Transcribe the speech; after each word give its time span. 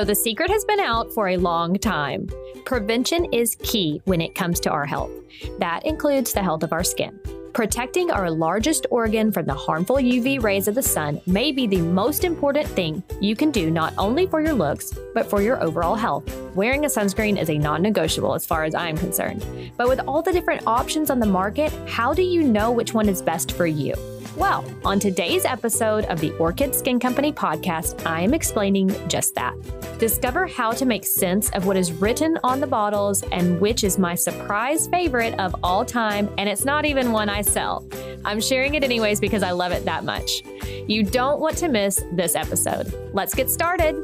So 0.00 0.04
the 0.06 0.14
secret 0.14 0.50
has 0.50 0.64
been 0.64 0.80
out 0.80 1.12
for 1.12 1.28
a 1.28 1.36
long 1.36 1.74
time. 1.74 2.26
Prevention 2.64 3.26
is 3.34 3.56
key 3.56 4.00
when 4.06 4.22
it 4.22 4.34
comes 4.34 4.58
to 4.60 4.70
our 4.70 4.86
health. 4.86 5.10
That 5.58 5.84
includes 5.84 6.32
the 6.32 6.42
health 6.42 6.62
of 6.62 6.72
our 6.72 6.82
skin. 6.82 7.20
Protecting 7.52 8.10
our 8.10 8.30
largest 8.30 8.86
organ 8.90 9.30
from 9.30 9.44
the 9.44 9.52
harmful 9.52 9.96
UV 9.96 10.42
rays 10.42 10.68
of 10.68 10.74
the 10.74 10.82
sun 10.82 11.20
may 11.26 11.52
be 11.52 11.66
the 11.66 11.82
most 11.82 12.24
important 12.24 12.66
thing 12.66 13.02
you 13.20 13.36
can 13.36 13.50
do 13.50 13.70
not 13.70 13.92
only 13.98 14.26
for 14.26 14.40
your 14.40 14.54
looks, 14.54 14.94
but 15.12 15.28
for 15.28 15.42
your 15.42 15.62
overall 15.62 15.96
health. 15.96 16.24
Wearing 16.54 16.86
a 16.86 16.88
sunscreen 16.88 17.38
is 17.38 17.50
a 17.50 17.58
non 17.58 17.82
negotiable 17.82 18.34
as 18.34 18.46
far 18.46 18.64
as 18.64 18.74
I'm 18.74 18.96
concerned. 18.96 19.44
But 19.76 19.90
with 19.90 20.00
all 20.08 20.22
the 20.22 20.32
different 20.32 20.66
options 20.66 21.10
on 21.10 21.20
the 21.20 21.26
market, 21.26 21.74
how 21.86 22.14
do 22.14 22.22
you 22.22 22.42
know 22.42 22.70
which 22.70 22.94
one 22.94 23.10
is 23.10 23.20
best 23.20 23.52
for 23.52 23.66
you? 23.66 23.92
Well, 24.36 24.64
on 24.84 25.00
today's 25.00 25.44
episode 25.44 26.04
of 26.04 26.20
the 26.20 26.30
Orchid 26.38 26.74
Skin 26.74 27.00
Company 27.00 27.32
podcast, 27.32 28.06
I 28.06 28.20
am 28.20 28.32
explaining 28.32 28.88
just 29.08 29.34
that. 29.34 29.54
Discover 29.98 30.46
how 30.46 30.70
to 30.72 30.86
make 30.86 31.04
sense 31.04 31.50
of 31.50 31.66
what 31.66 31.76
is 31.76 31.92
written 31.92 32.38
on 32.44 32.60
the 32.60 32.66
bottles 32.66 33.22
and 33.32 33.60
which 33.60 33.82
is 33.82 33.98
my 33.98 34.14
surprise 34.14 34.86
favorite 34.86 35.38
of 35.40 35.54
all 35.62 35.84
time, 35.84 36.32
and 36.38 36.48
it's 36.48 36.64
not 36.64 36.86
even 36.86 37.12
one 37.12 37.28
I 37.28 37.42
sell. 37.42 37.84
I'm 38.24 38.40
sharing 38.40 38.74
it 38.74 38.84
anyways 38.84 39.20
because 39.20 39.42
I 39.42 39.50
love 39.50 39.72
it 39.72 39.84
that 39.84 40.04
much. 40.04 40.42
You 40.86 41.02
don't 41.02 41.40
want 41.40 41.56
to 41.58 41.68
miss 41.68 42.02
this 42.12 42.36
episode. 42.36 42.94
Let's 43.12 43.34
get 43.34 43.50
started. 43.50 43.96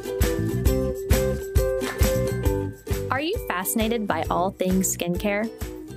Are 3.11 3.21
you 3.21 3.37
fascinated 3.47 4.07
by 4.07 4.25
all 4.29 4.51
things 4.51 4.95
skincare? 4.95 5.49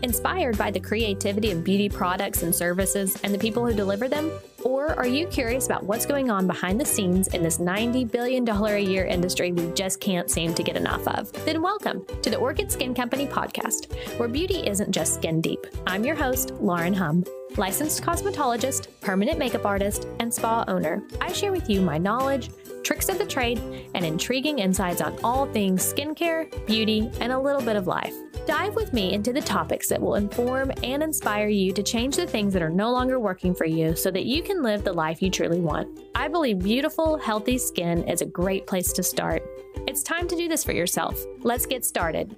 Inspired 0.02 0.58
by 0.58 0.72
the 0.72 0.80
creativity 0.80 1.52
of 1.52 1.64
beauty 1.64 1.90
products 1.90 2.44
and 2.44 2.56
services 2.56 3.18
and 3.24 3.34
the 3.34 3.38
people 3.38 3.66
who 3.66 3.74
deliver 3.74 4.08
them? 4.08 4.32
Or 4.64 4.94
are 4.94 5.08
you 5.08 5.28
curious 5.28 5.66
about 5.66 5.84
what's 5.84 6.06
going 6.06 6.32
on 6.32 6.48
behind 6.48 6.80
the 6.80 6.86
scenes 6.86 7.28
in 7.30 7.44
this 7.44 7.58
$90 7.58 8.10
billion 8.10 8.48
a 8.48 8.80
year 8.80 9.06
industry 9.06 9.52
we 9.52 9.72
just 9.74 10.00
can't 10.00 10.30
seem 10.30 10.54
to 10.54 10.64
get 10.64 10.78
enough 10.78 11.06
of? 11.08 11.32
Then 11.46 11.62
welcome 11.62 12.06
to 12.22 12.30
the 12.30 12.38
Orchid 12.38 12.72
Skin 12.72 12.94
Company 12.94 13.28
podcast, 13.28 13.94
where 14.18 14.30
beauty 14.30 14.66
isn't 14.66 14.92
just 14.92 15.16
skin 15.16 15.42
deep. 15.42 15.68
I'm 15.86 16.06
your 16.06 16.16
host, 16.16 16.52
Lauren 16.62 16.94
Hum 16.94 17.26
licensed 17.58 18.04
cosmetologist, 18.04 18.88
permanent 19.02 19.38
makeup 19.38 19.66
artist, 19.66 20.08
and 20.20 20.34
spa 20.34 20.64
owner. 20.68 21.04
I 21.20 21.32
share 21.32 21.52
with 21.52 21.70
you 21.70 21.82
my 21.82 21.98
knowledge, 21.98 22.50
tricks 22.84 23.10
of 23.10 23.18
the 23.18 23.26
trade, 23.26 23.60
and 23.94 24.06
intriguing 24.06 24.60
insights 24.60 25.02
on 25.02 25.18
all 25.24 25.46
things 25.48 25.94
skincare, 25.94 26.50
beauty, 26.66 27.10
and 27.20 27.32
a 27.32 27.40
little 27.40 27.62
bit 27.62 27.76
of 27.76 27.88
life. 27.88 28.14
Dive 28.46 28.76
with 28.76 28.94
me 28.94 29.14
into 29.14 29.32
the 29.32 29.42
topics 29.42 29.90
that 29.90 30.02
will 30.02 30.16
inform 30.16 30.72
and 30.84 31.04
inspire 31.04 31.50
you 31.50 31.72
to 31.74 31.84
change 31.84 32.16
the 32.16 32.26
things 32.26 32.52
that 32.54 32.64
are 32.64 32.70
no 32.70 32.92
longer 32.92 33.20
working 33.20 33.54
for 33.54 33.66
you 33.66 33.96
so 33.96 34.10
that 34.10 34.26
you 34.26 34.42
can 34.42 34.64
live 34.64 34.84
the 34.84 34.94
life 34.94 35.22
you 35.22 35.30
truly 35.30 35.60
want. 35.60 36.00
I 36.16 36.28
believe 36.28 36.60
beautiful, 36.60 37.18
healthy 37.18 37.58
skin 37.58 38.04
is 38.06 38.22
a 38.22 38.26
great 38.26 38.66
place 38.66 38.92
to 38.94 39.04
start. 39.04 39.44
It's 39.88 40.02
time 40.02 40.28
to 40.28 40.36
do 40.36 40.48
this 40.48 40.64
for 40.64 40.72
yourself. 40.72 41.24
Let's 41.42 41.66
get 41.66 41.86
started. 41.86 42.36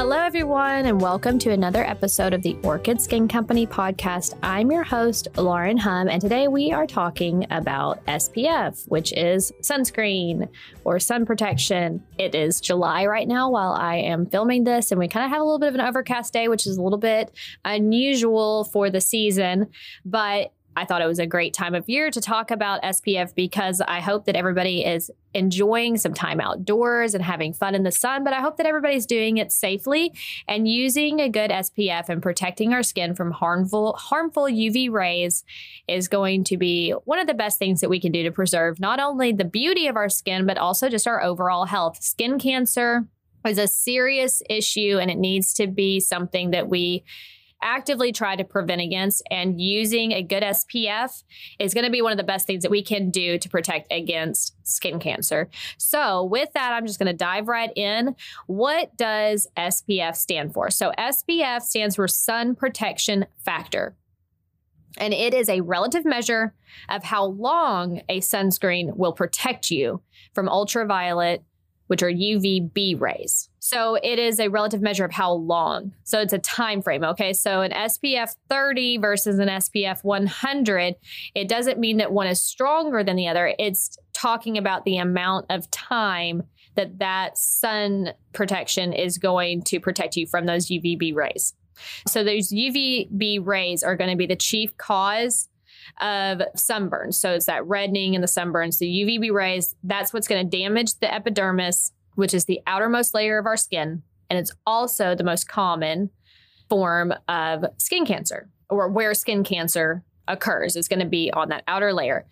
Hello, 0.00 0.16
everyone, 0.16 0.86
and 0.86 0.98
welcome 0.98 1.38
to 1.40 1.50
another 1.50 1.84
episode 1.84 2.32
of 2.32 2.40
the 2.40 2.56
Orchid 2.62 3.02
Skin 3.02 3.28
Company 3.28 3.66
podcast. 3.66 4.32
I'm 4.42 4.70
your 4.70 4.82
host, 4.82 5.28
Lauren 5.36 5.76
Hum, 5.76 6.08
and 6.08 6.22
today 6.22 6.48
we 6.48 6.72
are 6.72 6.86
talking 6.86 7.46
about 7.50 8.02
SPF, 8.06 8.88
which 8.88 9.12
is 9.12 9.52
sunscreen 9.60 10.48
or 10.84 10.98
sun 11.00 11.26
protection. 11.26 12.02
It 12.16 12.34
is 12.34 12.62
July 12.62 13.04
right 13.04 13.28
now 13.28 13.50
while 13.50 13.72
I 13.72 13.96
am 13.96 14.24
filming 14.24 14.64
this, 14.64 14.90
and 14.90 14.98
we 14.98 15.06
kind 15.06 15.26
of 15.26 15.32
have 15.32 15.42
a 15.42 15.44
little 15.44 15.58
bit 15.58 15.68
of 15.68 15.74
an 15.74 15.82
overcast 15.82 16.32
day, 16.32 16.48
which 16.48 16.66
is 16.66 16.78
a 16.78 16.82
little 16.82 16.98
bit 16.98 17.36
unusual 17.66 18.64
for 18.64 18.88
the 18.88 19.02
season, 19.02 19.68
but 20.06 20.54
I 20.76 20.84
thought 20.84 21.02
it 21.02 21.06
was 21.06 21.18
a 21.18 21.26
great 21.26 21.52
time 21.52 21.74
of 21.74 21.88
year 21.88 22.10
to 22.10 22.20
talk 22.20 22.50
about 22.50 22.82
SPF 22.82 23.34
because 23.34 23.80
I 23.80 24.00
hope 24.00 24.26
that 24.26 24.36
everybody 24.36 24.84
is 24.84 25.10
enjoying 25.34 25.96
some 25.96 26.14
time 26.14 26.40
outdoors 26.40 27.14
and 27.14 27.24
having 27.24 27.52
fun 27.52 27.74
in 27.74 27.82
the 27.82 27.92
sun, 27.92 28.24
but 28.24 28.32
I 28.32 28.40
hope 28.40 28.56
that 28.56 28.66
everybody's 28.66 29.06
doing 29.06 29.36
it 29.38 29.52
safely 29.52 30.12
and 30.46 30.68
using 30.68 31.20
a 31.20 31.28
good 31.28 31.50
SPF 31.50 32.08
and 32.08 32.22
protecting 32.22 32.72
our 32.72 32.82
skin 32.82 33.14
from 33.14 33.32
harmful 33.32 33.94
harmful 33.94 34.44
UV 34.44 34.90
rays 34.90 35.44
is 35.88 36.08
going 36.08 36.44
to 36.44 36.56
be 36.56 36.92
one 37.04 37.18
of 37.18 37.26
the 37.26 37.34
best 37.34 37.58
things 37.58 37.80
that 37.80 37.90
we 37.90 38.00
can 38.00 38.12
do 38.12 38.22
to 38.22 38.30
preserve 38.30 38.80
not 38.80 39.00
only 39.00 39.32
the 39.32 39.44
beauty 39.44 39.86
of 39.86 39.96
our 39.96 40.08
skin 40.08 40.46
but 40.46 40.58
also 40.58 40.88
just 40.88 41.06
our 41.06 41.22
overall 41.22 41.66
health. 41.66 42.02
Skin 42.02 42.38
cancer 42.38 43.06
is 43.46 43.58
a 43.58 43.66
serious 43.66 44.42
issue 44.48 44.98
and 45.00 45.10
it 45.10 45.18
needs 45.18 45.54
to 45.54 45.66
be 45.66 46.00
something 46.00 46.50
that 46.50 46.68
we 46.68 47.04
actively 47.62 48.12
try 48.12 48.36
to 48.36 48.44
prevent 48.44 48.80
against. 48.80 49.22
And 49.30 49.60
using 49.60 50.12
a 50.12 50.22
good 50.22 50.42
SPF 50.42 51.22
is 51.58 51.74
going 51.74 51.84
to 51.84 51.90
be 51.90 52.02
one 52.02 52.12
of 52.12 52.18
the 52.18 52.24
best 52.24 52.46
things 52.46 52.62
that 52.62 52.70
we 52.70 52.82
can 52.82 53.10
do 53.10 53.38
to 53.38 53.48
protect 53.48 53.92
against 53.92 54.54
skin 54.66 54.98
cancer. 54.98 55.48
So, 55.78 56.24
with 56.24 56.52
that, 56.54 56.72
I'm 56.72 56.86
just 56.86 56.98
going 56.98 57.10
to 57.10 57.16
dive 57.16 57.48
right 57.48 57.72
in. 57.76 58.14
What 58.46 58.96
does 58.96 59.46
SPF 59.56 60.16
stand 60.16 60.54
for? 60.54 60.70
So, 60.70 60.92
SPF 60.98 61.62
stands 61.62 61.96
for 61.96 62.08
Sun 62.08 62.56
Protection 62.56 63.26
Factor. 63.44 63.96
And 64.98 65.14
it 65.14 65.34
is 65.34 65.48
a 65.48 65.60
relative 65.60 66.04
measure 66.04 66.54
of 66.88 67.04
how 67.04 67.24
long 67.24 68.02
a 68.08 68.20
sunscreen 68.20 68.96
will 68.96 69.12
protect 69.12 69.70
you 69.70 70.02
from 70.34 70.48
ultraviolet 70.48 71.44
which 71.90 72.04
are 72.04 72.10
UVB 72.10 73.00
rays. 73.00 73.48
So 73.58 73.96
it 73.96 74.20
is 74.20 74.38
a 74.38 74.46
relative 74.46 74.80
measure 74.80 75.04
of 75.04 75.10
how 75.10 75.32
long. 75.32 75.92
So 76.04 76.20
it's 76.20 76.32
a 76.32 76.38
time 76.38 76.82
frame, 76.82 77.02
okay? 77.02 77.32
So 77.32 77.62
an 77.62 77.72
SPF 77.72 78.36
30 78.48 78.98
versus 78.98 79.40
an 79.40 79.48
SPF 79.48 80.04
100, 80.04 80.94
it 81.34 81.48
doesn't 81.48 81.80
mean 81.80 81.96
that 81.96 82.12
one 82.12 82.28
is 82.28 82.40
stronger 82.40 83.02
than 83.02 83.16
the 83.16 83.26
other. 83.26 83.56
It's 83.58 83.98
talking 84.12 84.56
about 84.56 84.84
the 84.84 84.98
amount 84.98 85.46
of 85.50 85.68
time 85.72 86.44
that 86.76 87.00
that 87.00 87.36
sun 87.36 88.10
protection 88.32 88.92
is 88.92 89.18
going 89.18 89.62
to 89.62 89.80
protect 89.80 90.14
you 90.14 90.28
from 90.28 90.46
those 90.46 90.68
UVB 90.68 91.12
rays. 91.12 91.54
So 92.06 92.22
those 92.22 92.50
UVB 92.50 93.44
rays 93.44 93.82
are 93.82 93.96
going 93.96 94.10
to 94.10 94.16
be 94.16 94.26
the 94.26 94.36
chief 94.36 94.76
cause 94.76 95.48
of 96.00 96.42
sunburns. 96.56 97.14
So 97.14 97.32
it's 97.32 97.46
that 97.46 97.66
reddening 97.66 98.14
and 98.14 98.22
the 98.22 98.28
sunburns, 98.28 98.78
the 98.78 98.86
UVB 98.86 99.32
rays. 99.32 99.74
That's 99.82 100.12
what's 100.12 100.28
going 100.28 100.48
to 100.48 100.56
damage 100.56 100.94
the 101.00 101.12
epidermis, 101.12 101.92
which 102.14 102.34
is 102.34 102.44
the 102.44 102.60
outermost 102.66 103.14
layer 103.14 103.38
of 103.38 103.46
our 103.46 103.56
skin. 103.56 104.02
And 104.28 104.38
it's 104.38 104.52
also 104.66 105.14
the 105.14 105.24
most 105.24 105.48
common 105.48 106.10
form 106.68 107.12
of 107.28 107.64
skin 107.78 108.06
cancer 108.06 108.48
or 108.68 108.88
where 108.88 109.12
skin 109.14 109.42
cancer 109.44 110.04
occurs. 110.28 110.76
It's 110.76 110.88
going 110.88 111.00
to 111.00 111.06
be 111.06 111.32
on 111.32 111.48
that 111.48 111.64
outer 111.66 111.92
layer. 111.92 112.26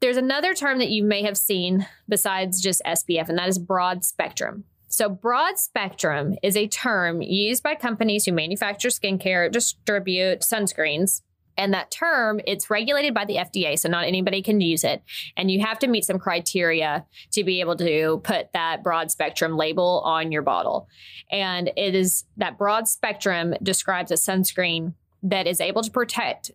There's 0.00 0.16
another 0.16 0.52
term 0.52 0.78
that 0.78 0.90
you 0.90 1.04
may 1.04 1.22
have 1.22 1.38
seen 1.38 1.86
besides 2.08 2.60
just 2.60 2.82
SPF, 2.84 3.28
and 3.28 3.38
that 3.38 3.48
is 3.48 3.58
broad 3.58 4.04
spectrum. 4.04 4.64
So, 4.88 5.08
broad 5.08 5.58
spectrum 5.58 6.34
is 6.42 6.56
a 6.56 6.66
term 6.66 7.22
used 7.22 7.62
by 7.62 7.76
companies 7.76 8.26
who 8.26 8.32
manufacture 8.32 8.88
skincare, 8.88 9.50
distribute 9.50 10.40
sunscreens, 10.40 11.22
and 11.62 11.72
that 11.72 11.92
term, 11.92 12.40
it's 12.44 12.68
regulated 12.70 13.14
by 13.14 13.24
the 13.24 13.36
FDA, 13.36 13.78
so 13.78 13.88
not 13.88 14.04
anybody 14.04 14.42
can 14.42 14.60
use 14.60 14.82
it. 14.82 15.00
And 15.36 15.48
you 15.48 15.60
have 15.60 15.78
to 15.78 15.86
meet 15.86 16.04
some 16.04 16.18
criteria 16.18 17.06
to 17.30 17.44
be 17.44 17.60
able 17.60 17.76
to 17.76 18.20
put 18.24 18.52
that 18.52 18.82
broad 18.82 19.12
spectrum 19.12 19.56
label 19.56 20.02
on 20.04 20.32
your 20.32 20.42
bottle. 20.42 20.88
And 21.30 21.70
it 21.76 21.94
is 21.94 22.24
that 22.36 22.58
broad 22.58 22.88
spectrum 22.88 23.54
describes 23.62 24.10
a 24.10 24.14
sunscreen 24.14 24.94
that 25.22 25.46
is 25.46 25.60
able 25.60 25.82
to 25.82 25.90
protect 25.90 26.50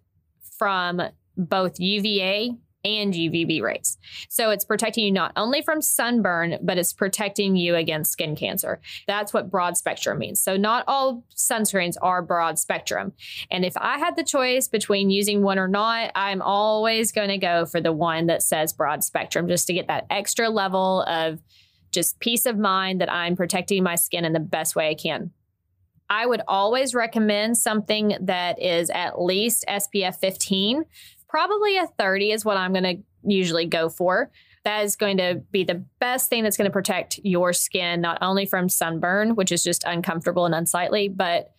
from 0.58 1.02
both 1.38 1.80
UVA 1.80 2.58
and 2.84 3.14
UVB 3.14 3.62
rays. 3.62 3.98
So 4.30 4.50
it's 4.52 4.66
protecting 4.66 5.06
you 5.06 5.12
not 5.12 5.34
only 5.36 5.62
from 5.62 5.82
sunburn, 5.82 6.58
but 6.62 6.78
it's 6.78 6.94
protecting 6.94 7.56
you 7.56 7.76
against 7.76 8.12
skin 8.12 8.36
cancer. 8.36 8.80
That's 9.08 9.34
what 9.34 9.50
broad 9.50 9.78
spectrum 9.78 10.20
means. 10.20 10.42
So 10.42 10.58
not 10.58 10.84
all 10.88 11.24
sunscreens 11.36 11.96
are 12.02 12.22
broad 12.22 12.60
spectrum. 12.60 13.14
And 13.52 13.66
if 13.66 13.76
I 13.78 13.98
had 13.98 14.16
the 14.16 14.24
choice 14.24 14.68
between 14.68 15.10
using 15.10 15.42
one 15.42 15.60
or 15.60 15.68
not, 15.68 16.12
I'm 16.16 16.42
always 16.42 17.12
going 17.12 17.30
to 17.30 17.38
go 17.38 17.66
for 17.66 17.82
the 17.82 17.94
one 17.94 18.28
that 18.28 18.44
says 18.44 18.74
broad 18.74 19.04
spectrum 19.04 19.48
just 19.48 19.68
to 19.68 19.74
get 19.74 19.88
that 19.88 20.06
extra 20.10 20.50
level 20.50 21.04
of 21.04 21.40
just 21.92 22.20
peace 22.20 22.46
of 22.46 22.58
mind 22.58 23.02
that 23.02 23.12
I'm 23.12 23.36
protecting 23.36 23.84
my 23.84 23.96
skin 23.96 24.26
in 24.26 24.34
the 24.34 24.40
best 24.40 24.76
way 24.76 24.90
I 24.90 24.96
can. 24.96 25.32
I 26.10 26.26
would 26.26 26.42
always 26.48 26.96
recommend 26.96 27.58
something 27.58 28.16
that 28.22 28.62
is 28.62 28.90
at 28.90 29.22
least 29.22 29.66
SPF 29.68 30.16
15 30.18 30.86
probably 31.30 31.78
a 31.78 31.88
30 31.88 32.32
is 32.32 32.46
what 32.46 32.58
I'm 32.58 32.74
going 32.74 32.84
to 32.84 33.04
usually 33.24 33.66
go 33.66 33.90
for. 33.90 34.32
That 34.64 34.84
is 34.84 34.96
going 34.96 35.18
to 35.18 35.42
be 35.52 35.64
the 35.64 35.86
best 36.00 36.30
thing 36.30 36.44
that's 36.44 36.58
going 36.58 36.70
to 36.70 36.74
protect 36.74 37.20
your 37.24 37.54
skin, 37.54 38.02
not 38.02 38.18
only 38.22 38.46
from 38.46 38.70
sunburn, 38.70 39.36
which 39.36 39.52
is 39.52 39.64
just 39.64 39.84
uncomfortable 39.86 40.46
and 40.46 40.54
unsightly, 40.56 41.08
but 41.08 41.52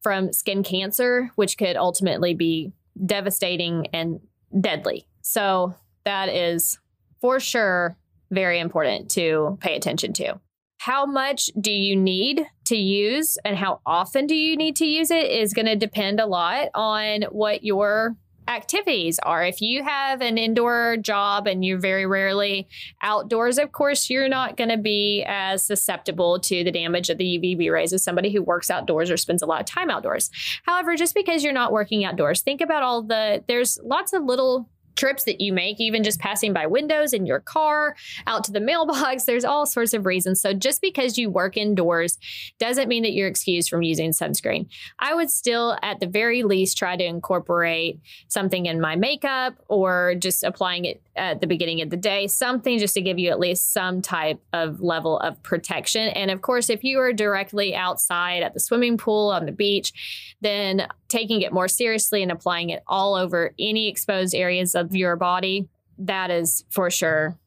from 0.00 0.32
skin 0.32 0.62
cancer, 0.62 1.30
which 1.36 1.58
could 1.58 1.76
ultimately 1.76 2.34
be 2.34 2.72
devastating 3.04 3.86
and 3.92 4.20
deadly. 4.60 5.06
So 5.22 5.74
that 6.04 6.28
is 6.28 6.78
for 7.20 7.40
sure 7.40 7.96
very 8.30 8.58
important 8.58 9.10
to 9.12 9.58
pay 9.60 9.76
attention 9.76 10.12
to. 10.14 10.40
How 10.78 11.06
much 11.06 11.50
do 11.60 11.70
you 11.70 11.94
need 11.94 12.44
to 12.66 12.76
use 12.76 13.38
and 13.44 13.56
how 13.56 13.80
often 13.86 14.26
do 14.26 14.34
you 14.34 14.56
need 14.56 14.74
to 14.76 14.86
use 14.86 15.12
it 15.12 15.30
is 15.30 15.52
going 15.52 15.66
to 15.66 15.76
depend 15.76 16.18
a 16.18 16.26
lot 16.26 16.68
on 16.74 17.22
what 17.30 17.62
your 17.62 18.16
activities 18.48 19.18
are. 19.22 19.44
If 19.44 19.60
you 19.60 19.82
have 19.82 20.20
an 20.20 20.38
indoor 20.38 20.96
job 20.96 21.46
and 21.46 21.64
you're 21.64 21.78
very 21.78 22.06
rarely 22.06 22.68
outdoors, 23.02 23.58
of 23.58 23.72
course, 23.72 24.10
you're 24.10 24.28
not 24.28 24.56
going 24.56 24.70
to 24.70 24.76
be 24.76 25.24
as 25.26 25.64
susceptible 25.64 26.38
to 26.40 26.64
the 26.64 26.70
damage 26.70 27.10
of 27.10 27.18
the 27.18 27.38
UVB 27.38 27.70
rays 27.70 27.92
as 27.92 28.02
somebody 28.02 28.32
who 28.32 28.42
works 28.42 28.70
outdoors 28.70 29.10
or 29.10 29.16
spends 29.16 29.42
a 29.42 29.46
lot 29.46 29.60
of 29.60 29.66
time 29.66 29.90
outdoors. 29.90 30.30
However, 30.64 30.96
just 30.96 31.14
because 31.14 31.44
you're 31.44 31.52
not 31.52 31.72
working 31.72 32.04
outdoors, 32.04 32.42
think 32.42 32.60
about 32.60 32.82
all 32.82 33.02
the, 33.02 33.44
there's 33.46 33.78
lots 33.82 34.12
of 34.12 34.24
little 34.24 34.68
trips 35.02 35.24
that 35.24 35.40
you 35.40 35.52
make, 35.52 35.80
even 35.80 36.04
just 36.04 36.20
passing 36.20 36.52
by 36.52 36.64
windows 36.64 37.12
in 37.12 37.26
your 37.26 37.40
car, 37.40 37.96
out 38.28 38.44
to 38.44 38.52
the 38.52 38.60
mailbox. 38.60 39.24
There's 39.26 39.44
all 39.44 39.66
sorts 39.66 39.94
of 39.94 40.06
reasons. 40.06 40.40
So 40.40 40.52
just 40.52 40.80
because 40.80 41.18
you 41.18 41.28
work 41.28 41.56
indoors 41.56 42.18
doesn't 42.60 42.86
mean 42.86 43.02
that 43.02 43.12
you're 43.12 43.26
excused 43.26 43.68
from 43.68 43.82
using 43.82 44.12
sunscreen. 44.12 44.68
I 45.00 45.12
would 45.12 45.28
still, 45.28 45.76
at 45.82 45.98
the 45.98 46.06
very 46.06 46.44
least, 46.44 46.78
try 46.78 46.96
to 46.96 47.04
incorporate 47.04 47.98
something 48.28 48.66
in 48.66 48.80
my 48.80 48.94
makeup 48.94 49.56
or 49.66 50.14
just 50.20 50.44
applying 50.44 50.84
it 50.84 51.02
at 51.14 51.40
the 51.40 51.46
beginning 51.46 51.82
of 51.82 51.90
the 51.90 51.96
day, 51.96 52.26
something 52.26 52.78
just 52.78 52.94
to 52.94 53.02
give 53.02 53.18
you 53.18 53.30
at 53.30 53.38
least 53.38 53.72
some 53.72 54.00
type 54.00 54.40
of 54.52 54.80
level 54.80 55.18
of 55.18 55.42
protection. 55.42 56.08
And 56.08 56.30
of 56.30 56.40
course, 56.40 56.70
if 56.70 56.82
you 56.84 56.98
are 57.00 57.12
directly 57.12 57.74
outside 57.74 58.42
at 58.42 58.54
the 58.54 58.60
swimming 58.60 58.96
pool, 58.96 59.30
on 59.30 59.46
the 59.46 59.52
beach, 59.52 59.92
then 60.40 60.86
taking 61.08 61.42
it 61.42 61.52
more 61.52 61.68
seriously 61.68 62.22
and 62.22 62.32
applying 62.32 62.70
it 62.70 62.82
all 62.86 63.14
over 63.14 63.54
any 63.58 63.88
exposed 63.88 64.34
areas 64.34 64.74
of 64.74 64.94
your 64.96 65.16
body, 65.16 65.68
that 65.98 66.30
is 66.30 66.64
for 66.70 66.90
sure 66.90 67.38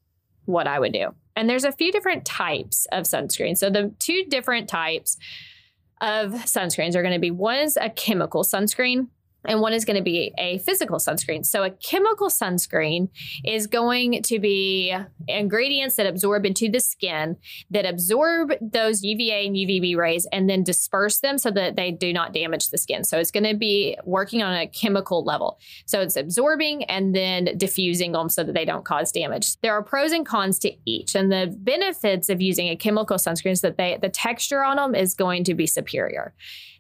what 0.45 0.67
I 0.67 0.79
would 0.79 0.93
do. 0.93 1.15
And 1.35 1.49
there's 1.49 1.65
a 1.65 1.71
few 1.71 1.91
different 1.91 2.23
types 2.23 2.87
of 2.91 3.03
sunscreen. 3.03 3.57
So 3.57 3.69
the 3.69 3.93
two 3.99 4.25
different 4.29 4.69
types 4.69 5.17
of 6.01 6.31
sunscreens 6.31 6.95
are 6.95 7.01
going 7.01 7.13
to 7.13 7.19
be 7.19 7.31
one 7.31 7.57
is 7.57 7.77
a 7.77 7.89
chemical 7.89 8.43
sunscreen 8.43 9.07
and 9.47 9.61
one 9.61 9.73
is 9.73 9.85
going 9.85 9.97
to 9.97 10.03
be 10.03 10.33
a 10.37 10.59
physical 10.59 10.97
sunscreen. 10.97 11.45
So, 11.45 11.63
a 11.63 11.69
chemical 11.69 12.29
sunscreen 12.29 13.09
is 13.43 13.67
going 13.67 14.21
to 14.23 14.39
be 14.39 14.95
ingredients 15.27 15.95
that 15.95 16.05
absorb 16.05 16.45
into 16.45 16.69
the 16.69 16.79
skin 16.79 17.37
that 17.69 17.85
absorb 17.85 18.53
those 18.61 19.03
UVA 19.03 19.47
and 19.47 19.55
UVB 19.55 19.95
rays 19.95 20.27
and 20.31 20.49
then 20.49 20.63
disperse 20.63 21.19
them 21.19 21.37
so 21.37 21.51
that 21.51 21.75
they 21.75 21.91
do 21.91 22.13
not 22.13 22.33
damage 22.33 22.69
the 22.69 22.77
skin. 22.77 23.03
So, 23.03 23.17
it's 23.17 23.31
going 23.31 23.43
to 23.45 23.55
be 23.55 23.97
working 24.05 24.41
on 24.41 24.53
a 24.53 24.67
chemical 24.67 25.23
level. 25.23 25.59
So, 25.85 26.01
it's 26.01 26.15
absorbing 26.15 26.83
and 26.85 27.15
then 27.15 27.57
diffusing 27.57 28.11
them 28.11 28.29
so 28.29 28.43
that 28.43 28.53
they 28.53 28.65
don't 28.65 28.85
cause 28.85 29.11
damage. 29.11 29.57
There 29.61 29.73
are 29.73 29.83
pros 29.83 30.11
and 30.11 30.25
cons 30.25 30.59
to 30.59 30.71
each, 30.85 31.15
and 31.15 31.31
the 31.31 31.55
benefits 31.57 32.29
of 32.29 32.41
using 32.41 32.69
a 32.69 32.75
chemical 32.75 33.17
sunscreen 33.17 33.51
is 33.51 33.61
that 33.61 33.77
they 33.77 33.97
the 34.01 34.09
texture 34.09 34.63
on 34.63 34.77
them 34.77 34.95
is 34.95 35.13
going 35.13 35.43
to 35.45 35.53
be 35.53 35.67
superior. 35.67 36.33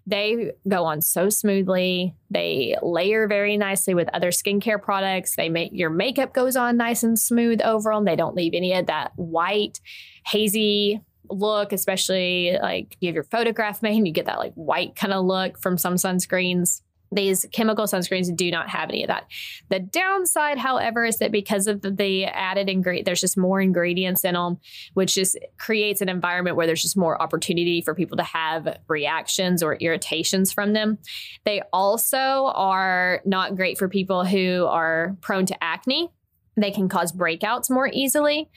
They 0.07 0.51
go 0.67 0.83
on 0.83 1.01
so 1.01 1.29
smoothly. 1.29 2.15
They 2.29 2.75
layer 2.81 3.27
very 3.27 3.57
nicely 3.57 3.95
with 3.95 4.09
other 4.13 4.29
skincare 4.29 4.81
products. 4.81 5.35
They 5.35 5.49
make 5.49 5.71
your 5.73 5.89
makeup 5.89 6.33
goes 6.33 6.55
on 6.55 6.77
nice 6.77 7.01
and 7.01 7.17
smooth 7.17 7.61
over 7.61 7.91
them. 7.91 8.05
They 8.05 8.15
don't 8.15 8.35
leave 8.35 8.53
any 8.53 8.73
of 8.73 8.85
that 8.85 9.13
white, 9.15 9.79
hazy 10.27 11.01
look, 11.29 11.73
especially 11.73 12.57
like 12.61 12.97
you 12.99 13.07
have 13.07 13.15
your 13.15 13.23
photograph 13.23 13.81
made 13.81 13.97
and 13.97 14.07
you 14.07 14.13
get 14.13 14.27
that 14.27 14.37
like 14.37 14.53
white 14.53 14.95
kind 14.95 15.13
of 15.13 15.25
look 15.25 15.59
from 15.59 15.77
some 15.77 15.95
sunscreens. 15.95 16.81
These 17.15 17.45
chemical 17.51 17.85
sunscreens 17.85 18.35
do 18.35 18.51
not 18.51 18.69
have 18.69 18.89
any 18.89 19.03
of 19.03 19.07
that. 19.07 19.25
The 19.69 19.79
downside, 19.79 20.57
however, 20.57 21.05
is 21.05 21.17
that 21.19 21.31
because 21.31 21.67
of 21.67 21.81
the 21.81 22.25
added 22.25 22.69
ingredient, 22.69 23.05
there's 23.05 23.21
just 23.21 23.37
more 23.37 23.61
ingredients 23.61 24.25
in 24.25 24.33
them, 24.33 24.57
which 24.93 25.15
just 25.15 25.37
creates 25.57 26.01
an 26.01 26.09
environment 26.09 26.57
where 26.57 26.67
there's 26.67 26.81
just 26.81 26.97
more 26.97 27.21
opportunity 27.21 27.81
for 27.81 27.95
people 27.95 28.17
to 28.17 28.23
have 28.23 28.77
reactions 28.87 29.63
or 29.63 29.75
irritations 29.75 30.51
from 30.51 30.73
them. 30.73 30.97
They 31.45 31.61
also 31.71 32.51
are 32.53 33.21
not 33.25 33.55
great 33.55 33.77
for 33.77 33.87
people 33.87 34.25
who 34.25 34.65
are 34.65 35.15
prone 35.21 35.45
to 35.45 35.63
acne. 35.63 36.11
They 36.57 36.71
can 36.71 36.89
cause 36.89 37.11
breakouts 37.11 37.69
more 37.69 37.89
easily. 37.91 38.49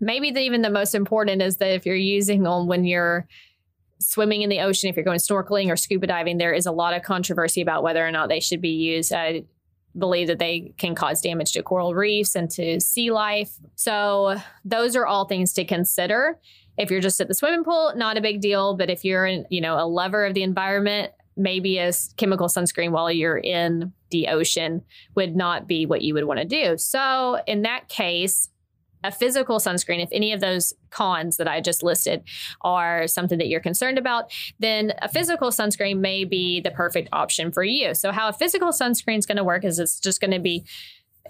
Maybe 0.00 0.30
the, 0.30 0.40
even 0.40 0.62
the 0.62 0.70
most 0.70 0.94
important 0.94 1.42
is 1.42 1.58
that 1.58 1.74
if 1.74 1.86
you're 1.86 1.94
using 1.94 2.42
them 2.42 2.66
when 2.66 2.84
you're 2.84 3.26
swimming 4.02 4.42
in 4.42 4.50
the 4.50 4.60
ocean, 4.60 4.88
if 4.88 4.96
you're 4.96 5.04
going 5.04 5.18
snorkeling 5.18 5.70
or 5.70 5.76
scuba 5.76 6.06
diving, 6.06 6.38
there 6.38 6.52
is 6.52 6.66
a 6.66 6.72
lot 6.72 6.94
of 6.94 7.02
controversy 7.02 7.60
about 7.60 7.82
whether 7.82 8.06
or 8.06 8.10
not 8.10 8.28
they 8.28 8.40
should 8.40 8.60
be 8.60 8.70
used. 8.70 9.12
I 9.12 9.44
believe 9.98 10.28
that 10.28 10.38
they 10.38 10.72
can 10.78 10.94
cause 10.94 11.20
damage 11.20 11.52
to 11.52 11.62
coral 11.62 11.94
reefs 11.94 12.34
and 12.34 12.50
to 12.50 12.80
sea 12.80 13.10
life. 13.10 13.52
So, 13.74 14.36
those 14.64 14.96
are 14.96 15.06
all 15.06 15.26
things 15.26 15.52
to 15.54 15.64
consider. 15.64 16.38
If 16.78 16.90
you're 16.90 17.00
just 17.00 17.20
at 17.20 17.28
the 17.28 17.34
swimming 17.34 17.64
pool, 17.64 17.92
not 17.96 18.16
a 18.16 18.22
big 18.22 18.40
deal. 18.40 18.76
But 18.76 18.88
if 18.90 19.04
you're, 19.04 19.26
in, 19.26 19.46
you 19.50 19.60
know, 19.60 19.78
a 19.78 19.86
lover 19.86 20.24
of 20.24 20.34
the 20.34 20.42
environment, 20.42 21.12
maybe 21.36 21.78
a 21.78 21.92
chemical 22.16 22.48
sunscreen 22.48 22.90
while 22.90 23.10
you're 23.10 23.38
in 23.38 23.92
the 24.10 24.28
ocean 24.28 24.82
would 25.14 25.34
not 25.34 25.66
be 25.66 25.86
what 25.86 26.02
you 26.02 26.14
would 26.14 26.24
want 26.24 26.40
to 26.40 26.46
do. 26.46 26.76
So, 26.78 27.40
in 27.46 27.62
that 27.62 27.88
case, 27.88 28.48
a 29.04 29.10
physical 29.10 29.58
sunscreen, 29.58 30.02
if 30.02 30.08
any 30.12 30.32
of 30.32 30.40
those 30.40 30.72
cons 30.90 31.36
that 31.36 31.48
I 31.48 31.60
just 31.60 31.82
listed 31.82 32.22
are 32.62 33.06
something 33.06 33.38
that 33.38 33.48
you're 33.48 33.60
concerned 33.60 33.98
about, 33.98 34.30
then 34.58 34.92
a 35.00 35.08
physical 35.08 35.50
sunscreen 35.50 35.98
may 35.98 36.24
be 36.24 36.60
the 36.60 36.70
perfect 36.70 37.08
option 37.12 37.52
for 37.52 37.64
you. 37.64 37.94
So, 37.94 38.12
how 38.12 38.28
a 38.28 38.32
physical 38.32 38.68
sunscreen 38.68 39.18
is 39.18 39.26
going 39.26 39.36
to 39.36 39.44
work 39.44 39.64
is 39.64 39.78
it's 39.78 39.98
just 39.98 40.20
going 40.20 40.32
to 40.32 40.40
be 40.40 40.64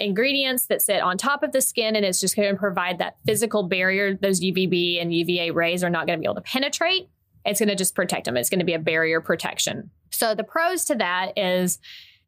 ingredients 0.00 0.66
that 0.66 0.82
sit 0.82 1.02
on 1.02 1.18
top 1.18 1.42
of 1.42 1.52
the 1.52 1.60
skin 1.60 1.96
and 1.96 2.04
it's 2.04 2.20
just 2.20 2.34
going 2.34 2.50
to 2.50 2.58
provide 2.58 2.98
that 2.98 3.16
physical 3.26 3.62
barrier. 3.62 4.14
Those 4.14 4.40
UVB 4.40 5.00
and 5.00 5.14
UVA 5.14 5.50
rays 5.50 5.84
are 5.84 5.90
not 5.90 6.06
going 6.06 6.18
to 6.18 6.20
be 6.20 6.26
able 6.26 6.36
to 6.36 6.40
penetrate. 6.40 7.08
It's 7.44 7.60
going 7.60 7.68
to 7.68 7.74
just 7.74 7.94
protect 7.94 8.26
them. 8.26 8.36
It's 8.36 8.48
going 8.48 8.60
to 8.60 8.64
be 8.64 8.74
a 8.74 8.78
barrier 8.78 9.20
protection. 9.20 9.90
So, 10.10 10.34
the 10.34 10.44
pros 10.44 10.84
to 10.86 10.94
that 10.96 11.32
is 11.36 11.78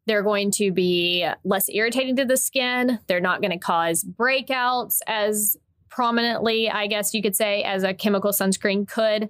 they're 0.07 0.23
going 0.23 0.51
to 0.51 0.71
be 0.71 1.27
less 1.43 1.67
irritating 1.69 2.15
to 2.17 2.25
the 2.25 2.37
skin. 2.37 2.99
They're 3.07 3.19
not 3.19 3.41
going 3.41 3.51
to 3.51 3.57
cause 3.57 4.03
breakouts 4.03 4.99
as 5.07 5.57
prominently, 5.89 6.69
I 6.69 6.87
guess 6.87 7.13
you 7.13 7.21
could 7.21 7.35
say, 7.35 7.63
as 7.63 7.83
a 7.83 7.93
chemical 7.93 8.31
sunscreen 8.31 8.87
could. 8.87 9.29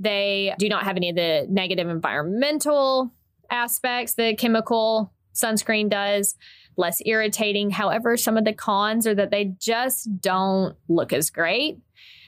They 0.00 0.54
do 0.58 0.68
not 0.68 0.84
have 0.84 0.96
any 0.96 1.10
of 1.10 1.16
the 1.16 1.46
negative 1.50 1.88
environmental 1.88 3.12
aspects 3.50 4.14
that 4.14 4.38
chemical 4.38 5.12
sunscreen 5.34 5.90
does, 5.90 6.36
less 6.76 7.02
irritating. 7.04 7.70
However, 7.70 8.16
some 8.16 8.36
of 8.36 8.44
the 8.44 8.52
cons 8.52 9.06
are 9.06 9.14
that 9.14 9.30
they 9.30 9.56
just 9.58 10.20
don't 10.20 10.76
look 10.88 11.12
as 11.12 11.30
great. 11.30 11.78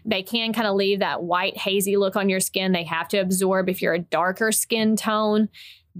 They 0.04 0.22
can 0.22 0.52
kind 0.52 0.66
of 0.66 0.74
leave 0.74 0.98
that 1.00 1.22
white, 1.22 1.56
hazy 1.56 1.96
look 1.96 2.16
on 2.16 2.28
your 2.28 2.40
skin. 2.40 2.72
They 2.72 2.84
have 2.84 3.08
to 3.08 3.18
absorb 3.18 3.68
if 3.68 3.80
you're 3.82 3.94
a 3.94 3.98
darker 3.98 4.50
skin 4.50 4.96
tone 4.96 5.48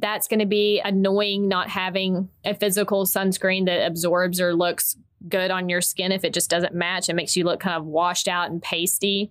that's 0.01 0.29
going 0.29 0.41
to 0.41 0.47
be 0.47 0.81
annoying 0.81 1.49
not 1.49 1.69
having 1.69 2.29
a 2.45 2.55
physical 2.55 3.05
sunscreen 3.05 3.67
that 3.67 3.87
absorbs 3.87 4.41
or 4.41 4.55
looks 4.55 4.97
good 5.29 5.51
on 5.51 5.69
your 5.69 5.81
skin 5.81 6.13
if 6.13 6.25
it 6.25 6.33
just 6.33 6.51
doesn't 6.51 6.75
match. 6.75 7.09
It 7.09 7.15
makes 7.15 7.37
you 7.37 7.45
look 7.45 7.61
kind 7.61 7.77
of 7.77 7.85
washed 7.85 8.29
out 8.29 8.51
and 8.51 8.63
pasty. 8.63 9.31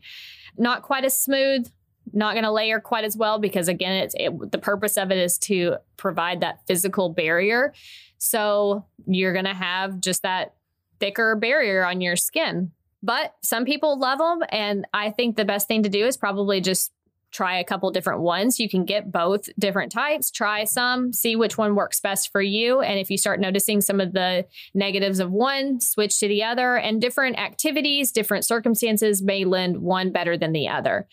Not 0.57 0.83
quite 0.83 1.05
as 1.05 1.17
smooth, 1.17 1.69
not 2.13 2.33
going 2.33 2.43
to 2.43 2.51
layer 2.51 2.79
quite 2.79 3.03
as 3.03 3.17
well 3.17 3.39
because 3.39 3.67
again, 3.67 4.03
it's 4.03 4.15
it, 4.17 4.51
the 4.51 4.57
purpose 4.57 4.97
of 4.97 5.11
it 5.11 5.17
is 5.17 5.37
to 5.39 5.77
provide 5.97 6.41
that 6.41 6.59
physical 6.67 7.09
barrier. 7.09 7.73
So 8.17 8.85
you're 9.07 9.33
going 9.33 9.45
to 9.45 9.53
have 9.53 9.99
just 9.99 10.23
that 10.23 10.53
thicker 10.99 11.35
barrier 11.35 11.85
on 11.85 12.01
your 12.01 12.15
skin. 12.15 12.71
But 13.01 13.33
some 13.41 13.63
people 13.65 13.97
love 13.97 14.19
them 14.19 14.43
and 14.49 14.85
I 14.93 15.11
think 15.11 15.37
the 15.37 15.45
best 15.45 15.67
thing 15.67 15.83
to 15.83 15.89
do 15.89 16.05
is 16.05 16.17
probably 16.17 16.59
just 16.61 16.91
try 17.31 17.59
a 17.59 17.63
couple 17.63 17.91
different 17.91 18.21
ones. 18.21 18.59
You 18.59 18.69
can 18.69 18.85
get 18.85 19.11
both 19.11 19.49
different 19.59 19.91
types, 19.91 20.31
try 20.31 20.63
some, 20.63 21.13
see 21.13 21.35
which 21.35 21.57
one 21.57 21.75
works 21.75 21.99
best 21.99 22.31
for 22.31 22.41
you. 22.41 22.81
And 22.81 22.99
if 22.99 23.09
you 23.09 23.17
start 23.17 23.39
noticing 23.39 23.81
some 23.81 23.99
of 23.99 24.13
the 24.13 24.45
negatives 24.73 25.19
of 25.19 25.31
one, 25.31 25.79
switch 25.79 26.19
to 26.19 26.27
the 26.27 26.43
other. 26.43 26.75
And 26.77 27.01
different 27.01 27.39
activities, 27.39 28.11
different 28.11 28.45
circumstances 28.45 29.21
may 29.21 29.45
lend 29.45 29.79
one 29.79 30.11
better 30.11 30.37
than 30.37 30.53
the 30.53 30.67
other. 30.67 31.07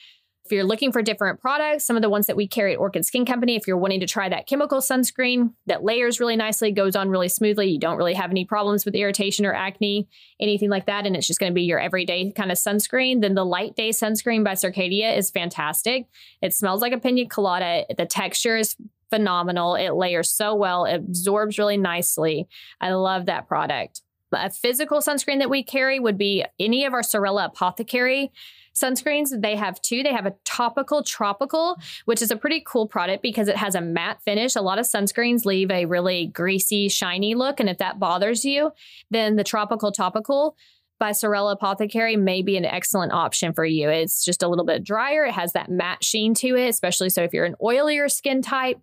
If 0.46 0.52
you're 0.52 0.62
looking 0.62 0.92
for 0.92 1.02
different 1.02 1.40
products, 1.40 1.84
some 1.84 1.96
of 1.96 2.02
the 2.02 2.08
ones 2.08 2.26
that 2.26 2.36
we 2.36 2.46
carry 2.46 2.74
at 2.74 2.78
Orchid 2.78 3.04
Skin 3.04 3.26
Company, 3.26 3.56
if 3.56 3.66
you're 3.66 3.76
wanting 3.76 3.98
to 3.98 4.06
try 4.06 4.28
that 4.28 4.46
chemical 4.46 4.78
sunscreen 4.78 5.54
that 5.66 5.82
layers 5.82 6.20
really 6.20 6.36
nicely, 6.36 6.70
goes 6.70 6.94
on 6.94 7.08
really 7.08 7.28
smoothly, 7.28 7.66
you 7.66 7.80
don't 7.80 7.96
really 7.96 8.14
have 8.14 8.30
any 8.30 8.44
problems 8.44 8.84
with 8.84 8.94
irritation 8.94 9.44
or 9.44 9.52
acne, 9.52 10.06
anything 10.38 10.70
like 10.70 10.86
that, 10.86 11.04
and 11.04 11.16
it's 11.16 11.26
just 11.26 11.40
going 11.40 11.50
to 11.50 11.54
be 11.54 11.64
your 11.64 11.80
everyday 11.80 12.30
kind 12.30 12.52
of 12.52 12.58
sunscreen, 12.58 13.22
then 13.22 13.34
the 13.34 13.44
Light 13.44 13.74
Day 13.74 13.90
sunscreen 13.90 14.44
by 14.44 14.52
Circadia 14.52 15.16
is 15.16 15.30
fantastic. 15.30 16.06
It 16.40 16.54
smells 16.54 16.80
like 16.80 16.92
a 16.92 17.00
pina 17.00 17.26
colada. 17.26 17.84
The 17.98 18.06
texture 18.06 18.56
is 18.56 18.76
phenomenal. 19.10 19.74
It 19.74 19.94
layers 19.94 20.30
so 20.30 20.54
well, 20.54 20.84
it 20.84 20.94
absorbs 20.94 21.58
really 21.58 21.76
nicely. 21.76 22.46
I 22.80 22.92
love 22.92 23.26
that 23.26 23.48
product. 23.48 24.02
A 24.36 24.50
physical 24.50 25.00
sunscreen 25.00 25.38
that 25.38 25.50
we 25.50 25.62
carry 25.62 25.98
would 25.98 26.18
be 26.18 26.44
any 26.58 26.84
of 26.84 26.94
our 26.94 27.02
Sorella 27.02 27.46
Apothecary 27.46 28.32
sunscreens. 28.76 29.40
They 29.40 29.56
have 29.56 29.80
two. 29.80 30.02
They 30.02 30.12
have 30.12 30.26
a 30.26 30.34
topical 30.44 31.02
tropical, 31.02 31.76
which 32.04 32.22
is 32.22 32.30
a 32.30 32.36
pretty 32.36 32.62
cool 32.66 32.86
product 32.86 33.22
because 33.22 33.48
it 33.48 33.56
has 33.56 33.74
a 33.74 33.80
matte 33.80 34.22
finish. 34.22 34.54
A 34.54 34.60
lot 34.60 34.78
of 34.78 34.86
sunscreens 34.86 35.44
leave 35.44 35.70
a 35.70 35.86
really 35.86 36.26
greasy, 36.26 36.88
shiny 36.88 37.34
look. 37.34 37.58
And 37.58 37.68
if 37.68 37.78
that 37.78 37.98
bothers 37.98 38.44
you, 38.44 38.72
then 39.10 39.36
the 39.36 39.44
tropical 39.44 39.92
topical 39.92 40.56
by 40.98 41.12
Sorella 41.12 41.52
Apothecary 41.52 42.16
may 42.16 42.42
be 42.42 42.56
an 42.56 42.64
excellent 42.64 43.12
option 43.12 43.52
for 43.52 43.64
you. 43.64 43.88
It's 43.88 44.24
just 44.24 44.42
a 44.42 44.48
little 44.48 44.64
bit 44.64 44.82
drier. 44.82 45.24
It 45.24 45.32
has 45.32 45.52
that 45.52 45.70
matte 45.70 46.02
sheen 46.02 46.34
to 46.34 46.56
it, 46.56 46.68
especially 46.68 47.10
so 47.10 47.22
if 47.22 47.34
you're 47.34 47.44
an 47.44 47.56
oilier 47.62 48.10
skin 48.10 48.40
type 48.40 48.80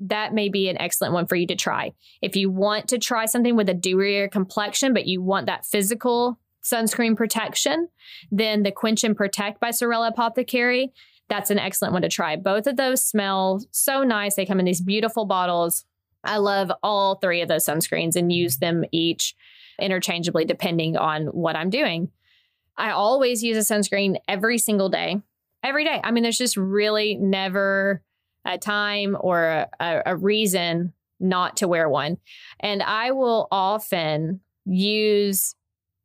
that 0.00 0.32
may 0.32 0.48
be 0.48 0.68
an 0.68 0.80
excellent 0.80 1.14
one 1.14 1.26
for 1.26 1.36
you 1.36 1.46
to 1.46 1.56
try. 1.56 1.92
If 2.22 2.36
you 2.36 2.50
want 2.50 2.88
to 2.88 2.98
try 2.98 3.26
something 3.26 3.56
with 3.56 3.68
a 3.68 3.74
dewier 3.74 4.30
complexion, 4.30 4.92
but 4.92 5.06
you 5.06 5.22
want 5.22 5.46
that 5.46 5.66
physical 5.66 6.38
sunscreen 6.62 7.16
protection, 7.16 7.88
then 8.30 8.62
the 8.62 8.72
Quench 8.72 9.04
and 9.04 9.16
Protect 9.16 9.60
by 9.60 9.70
Sorella 9.70 10.08
Apothecary, 10.08 10.92
that's 11.28 11.50
an 11.50 11.58
excellent 11.58 11.92
one 11.92 12.02
to 12.02 12.08
try. 12.08 12.36
Both 12.36 12.66
of 12.66 12.76
those 12.76 13.04
smell 13.04 13.62
so 13.70 14.02
nice. 14.02 14.34
They 14.34 14.46
come 14.46 14.60
in 14.60 14.66
these 14.66 14.80
beautiful 14.80 15.26
bottles. 15.26 15.84
I 16.24 16.38
love 16.38 16.72
all 16.82 17.16
three 17.16 17.42
of 17.42 17.48
those 17.48 17.64
sunscreens 17.64 18.16
and 18.16 18.32
use 18.32 18.58
them 18.58 18.84
each 18.92 19.34
interchangeably 19.80 20.44
depending 20.44 20.96
on 20.96 21.26
what 21.26 21.56
I'm 21.56 21.70
doing. 21.70 22.10
I 22.76 22.90
always 22.90 23.42
use 23.42 23.56
a 23.56 23.74
sunscreen 23.74 24.16
every 24.26 24.58
single 24.58 24.88
day. 24.88 25.20
Every 25.62 25.84
day. 25.84 26.00
I 26.02 26.12
mean, 26.12 26.22
there's 26.22 26.38
just 26.38 26.56
really 26.56 27.16
never 27.16 28.02
a 28.48 28.58
time 28.58 29.16
or 29.20 29.66
a, 29.78 30.02
a 30.06 30.16
reason 30.16 30.92
not 31.20 31.56
to 31.58 31.68
wear 31.68 31.88
one. 31.88 32.18
And 32.60 32.82
I 32.82 33.10
will 33.12 33.48
often 33.50 34.40
use 34.64 35.54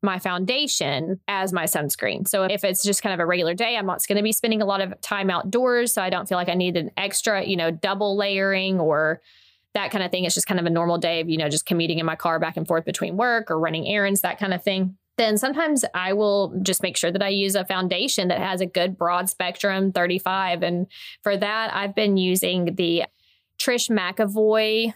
my 0.02 0.20
foundation 0.20 1.20
as 1.28 1.54
my 1.54 1.64
sunscreen. 1.64 2.28
So 2.28 2.44
if 2.44 2.64
it's 2.64 2.84
just 2.84 3.02
kind 3.02 3.14
of 3.14 3.22
a 3.22 3.26
regular 3.26 3.54
day, 3.54 3.78
I'm 3.78 3.86
not 3.86 4.06
going 4.06 4.18
to 4.18 4.24
be 4.24 4.34
spending 4.34 4.62
a 4.62 4.66
lot 4.66 4.82
of 4.82 5.00
time 5.02 5.30
outdoors. 5.30 5.94
So 5.94 6.02
I 6.02 6.10
don't 6.10 6.28
feel 6.28 6.38
like 6.38 6.50
I 6.50 6.56
need 6.56 6.76
an 6.76 6.92
extra, 6.98 7.44
you 7.44 7.56
know, 7.56 7.72
double 7.72 8.18
layering 8.18 8.80
or 8.82 9.22
that 9.74 9.92
kind 9.92 10.04
of 10.04 10.12
thing. 10.12 10.26
It's 10.26 10.36
just 10.36 10.46
kind 10.46 10.60
of 10.60 10.66
a 10.66 10.70
normal 10.70 10.98
day 10.98 11.22
of, 11.22 11.30
you 11.30 11.38
know, 11.38 11.48
just 11.48 11.66
commuting 11.66 12.00
in 12.00 12.06
my 12.06 12.16
car 12.16 12.38
back 12.38 12.58
and 12.58 12.68
forth 12.68 12.84
between 12.84 13.16
work 13.16 13.50
or 13.50 13.58
running 13.58 13.88
errands, 13.88 14.22
that 14.22 14.40
kind 14.40 14.54
of 14.54 14.62
thing. 14.62 14.98
Then 15.18 15.38
sometimes 15.38 15.86
I 15.94 16.14
will 16.14 16.60
just 16.64 16.82
make 16.82 16.98
sure 16.98 17.12
that 17.12 17.22
I 17.22 17.30
use 17.30 17.56
a 17.56 17.66
foundation 17.66 18.30
that 18.30 18.40
has 18.40 18.62
a 18.62 18.66
good 18.66 18.98
broad 18.98 19.30
spectrum 19.30 19.92
35. 19.92 20.64
And 20.64 20.88
for 21.22 21.38
that, 21.38 21.74
I've 21.74 21.94
been 21.94 22.18
using 22.18 22.76
the 22.76 23.04
Trish 23.60 23.90
McEvoy. 23.90 24.94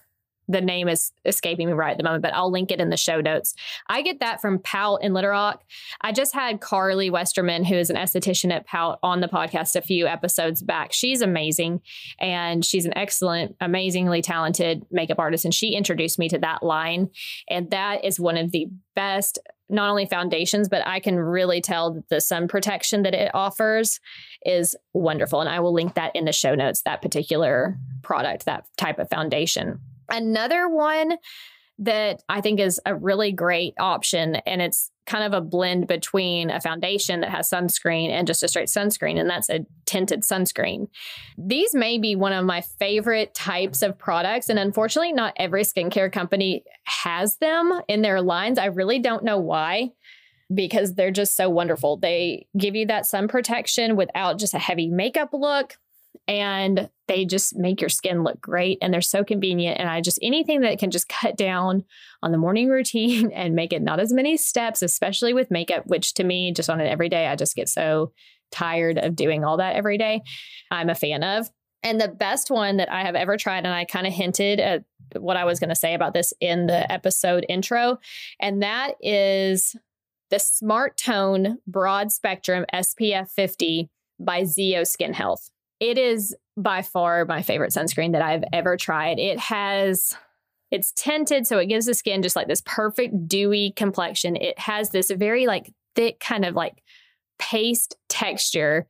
the 0.49 0.61
name 0.61 0.87
is 0.87 1.11
escaping 1.25 1.67
me 1.67 1.73
right 1.73 1.91
at 1.91 1.97
the 1.97 2.03
moment, 2.03 2.23
but 2.23 2.33
I'll 2.33 2.49
link 2.49 2.71
it 2.71 2.79
in 2.79 2.89
the 2.89 2.97
show 2.97 3.19
notes. 3.19 3.53
I 3.87 4.01
get 4.01 4.21
that 4.21 4.41
from 4.41 4.59
Pout 4.59 5.03
in 5.03 5.13
Little 5.13 5.31
Rock. 5.31 5.63
I 5.99 6.13
just 6.13 6.33
had 6.33 6.61
Carly 6.61 7.09
Westerman, 7.09 7.65
who 7.65 7.75
is 7.75 7.89
an 7.89 7.97
esthetician 7.97 8.53
at 8.53 8.65
Pout, 8.65 8.97
on 9.03 9.19
the 9.19 9.27
podcast 9.27 9.75
a 9.75 9.81
few 9.81 10.07
episodes 10.07 10.63
back. 10.63 10.93
She's 10.93 11.21
amazing 11.21 11.81
and 12.17 12.63
she's 12.63 12.85
an 12.85 12.97
excellent, 12.97 13.57
amazingly 13.59 14.21
talented 14.21 14.85
makeup 14.89 15.19
artist. 15.19 15.43
And 15.43 15.53
she 15.53 15.75
introduced 15.75 16.17
me 16.17 16.29
to 16.29 16.39
that 16.39 16.63
line. 16.63 17.09
And 17.49 17.69
that 17.71 18.05
is 18.05 18.17
one 18.17 18.37
of 18.37 18.51
the 18.51 18.69
best 18.95 19.39
not 19.69 19.89
only 19.89 20.05
foundations, 20.05 20.69
but 20.69 20.85
I 20.85 20.99
can 20.99 21.17
really 21.17 21.61
tell 21.61 22.03
the 22.09 22.21
sun 22.21 22.47
protection 22.47 23.03
that 23.03 23.13
it 23.13 23.31
offers 23.33 23.99
is 24.45 24.75
wonderful. 24.93 25.41
And 25.41 25.49
I 25.49 25.59
will 25.59 25.73
link 25.73 25.95
that 25.95 26.15
in 26.15 26.25
the 26.25 26.31
show 26.31 26.55
notes, 26.55 26.81
that 26.83 27.01
particular 27.01 27.77
product, 28.01 28.45
that 28.45 28.65
type 28.77 28.99
of 28.99 29.09
foundation. 29.09 29.79
Another 30.09 30.69
one 30.69 31.17
that 31.79 32.23
I 32.27 32.41
think 32.41 32.59
is 32.59 32.81
a 32.85 32.95
really 32.95 33.31
great 33.31 33.73
option, 33.79 34.35
and 34.37 34.61
it's 34.61 34.91
kind 35.05 35.23
of 35.23 35.33
a 35.33 35.45
blend 35.45 35.87
between 35.87 36.49
a 36.49 36.59
foundation 36.59 37.21
that 37.21 37.29
has 37.29 37.49
sunscreen 37.49 38.09
and 38.09 38.27
just 38.27 38.43
a 38.43 38.47
straight 38.47 38.67
sunscreen, 38.67 39.19
and 39.19 39.29
that's 39.29 39.49
a 39.49 39.65
tinted 39.85 40.23
sunscreen. 40.23 40.87
These 41.37 41.73
may 41.75 41.97
be 41.97 42.15
one 42.15 42.33
of 42.33 42.45
my 42.45 42.61
favorite 42.61 43.33
types 43.33 43.81
of 43.81 43.97
products, 43.97 44.49
and 44.49 44.59
unfortunately, 44.59 45.13
not 45.13 45.33
every 45.37 45.63
skincare 45.63 46.11
company 46.11 46.63
has 46.83 47.37
them 47.37 47.81
in 47.87 48.01
their 48.01 48.21
lines. 48.21 48.59
I 48.59 48.65
really 48.65 48.99
don't 48.99 49.23
know 49.23 49.37
why 49.37 49.91
because 50.53 50.95
they're 50.95 51.11
just 51.11 51.35
so 51.35 51.49
wonderful. 51.49 51.97
They 51.97 52.47
give 52.57 52.75
you 52.75 52.87
that 52.87 53.05
sun 53.05 53.27
protection 53.27 53.95
without 53.95 54.39
just 54.39 54.53
a 54.53 54.59
heavy 54.59 54.87
makeup 54.87 55.29
look 55.33 55.75
and 56.27 56.89
they 57.07 57.25
just 57.25 57.55
make 57.55 57.81
your 57.81 57.89
skin 57.89 58.23
look 58.23 58.39
great 58.41 58.77
and 58.81 58.93
they're 58.93 59.01
so 59.01 59.23
convenient 59.23 59.79
and 59.79 59.89
i 59.89 60.01
just 60.01 60.19
anything 60.21 60.61
that 60.61 60.79
can 60.79 60.91
just 60.91 61.09
cut 61.09 61.37
down 61.37 61.83
on 62.21 62.31
the 62.31 62.37
morning 62.37 62.69
routine 62.77 63.31
and 63.31 63.55
make 63.55 63.73
it 63.73 63.81
not 63.81 63.99
as 63.99 64.13
many 64.13 64.37
steps 64.37 64.81
especially 64.81 65.33
with 65.33 65.51
makeup 65.51 65.83
which 65.87 66.13
to 66.13 66.23
me 66.23 66.51
just 66.51 66.69
on 66.69 66.81
an 66.81 66.87
everyday 66.87 67.27
i 67.27 67.35
just 67.35 67.55
get 67.55 67.69
so 67.69 68.11
tired 68.51 68.97
of 68.97 69.15
doing 69.15 69.43
all 69.43 69.57
that 69.57 69.75
every 69.75 69.97
day 69.97 70.21
i'm 70.71 70.89
a 70.89 70.95
fan 70.95 71.23
of. 71.23 71.49
And 71.83 72.01
the 72.01 72.07
best 72.07 72.49
one 72.49 72.77
that 72.77 72.91
i 72.91 73.03
have 73.03 73.15
ever 73.15 73.37
tried 73.37 73.65
and 73.65 73.67
i 73.67 73.85
kind 73.85 74.07
of 74.07 74.13
hinted 74.13 74.59
at 74.59 74.83
what 75.15 75.37
i 75.37 75.45
was 75.45 75.59
going 75.59 75.69
to 75.69 75.75
say 75.75 75.93
about 75.93 76.13
this 76.13 76.33
in 76.41 76.67
the 76.67 76.91
episode 76.91 77.45
intro 77.47 77.97
and 78.39 78.61
that 78.61 78.95
is 79.01 79.75
the 80.29 80.39
smart 80.39 80.97
tone 80.97 81.59
broad 81.67 82.11
spectrum 82.11 82.65
spf 82.73 83.29
50 83.29 83.89
by 84.19 84.43
ZO 84.43 84.83
skin 84.83 85.13
health 85.13 85.49
it 85.79 85.97
is 85.97 86.35
by 86.55 86.81
far 86.81 87.25
my 87.25 87.41
favorite 87.41 87.71
sunscreen 87.71 88.13
that 88.13 88.21
I've 88.21 88.43
ever 88.51 88.77
tried. 88.77 89.19
It 89.19 89.39
has 89.39 90.15
it's 90.69 90.91
tinted 90.91 91.47
so 91.47 91.59
it 91.59 91.67
gives 91.67 91.85
the 91.85 91.93
skin 91.93 92.21
just 92.21 92.35
like 92.35 92.47
this 92.47 92.61
perfect 92.65 93.27
dewy 93.27 93.71
complexion. 93.75 94.35
It 94.35 94.59
has 94.59 94.89
this 94.89 95.09
very 95.11 95.47
like 95.47 95.73
thick 95.95 96.19
kind 96.19 96.43
of 96.43 96.55
like 96.55 96.83
paste 97.39 97.95
texture 98.09 98.87